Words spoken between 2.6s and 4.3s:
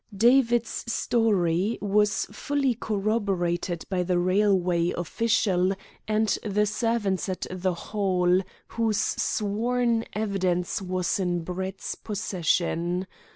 corroborated by the